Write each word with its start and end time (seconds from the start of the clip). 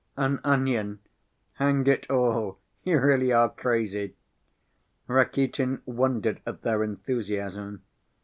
"An 0.17 0.39
onion? 0.43 0.97
Hang 1.57 1.85
it 1.85 2.09
all, 2.09 2.57
you 2.83 2.99
really 2.99 3.31
are 3.31 3.49
crazy." 3.49 4.15
Rakitin 5.05 5.83
wondered 5.85 6.41
at 6.43 6.63
their 6.63 6.83
enthusiasm. 6.83 7.83